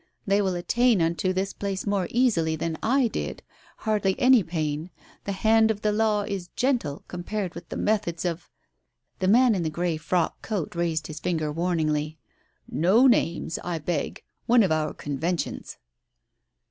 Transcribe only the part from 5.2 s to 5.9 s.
The hand of